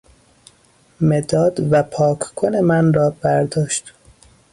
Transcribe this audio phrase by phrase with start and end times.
[1.01, 3.93] مداد و پاککن من را برداشت